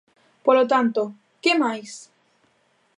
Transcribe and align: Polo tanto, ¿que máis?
Polo 0.45 0.63
tanto, 0.73 1.01
¿que 1.43 1.53
máis? 1.61 1.91